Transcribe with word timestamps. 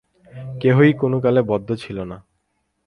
কেহই 0.61 0.91
কোন 0.93 1.13
কালে 1.19 1.41
বদ্ধ 1.41 1.69
ছিল 1.73 1.97
না। 2.03 2.17